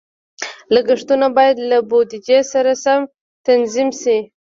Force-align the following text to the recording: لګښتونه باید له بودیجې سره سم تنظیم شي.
لګښتونه 0.73 1.27
باید 1.37 1.57
له 1.69 1.77
بودیجې 1.89 2.39
سره 2.51 2.71
سم 2.83 3.01
تنظیم 3.45 3.89
شي. 4.01 4.17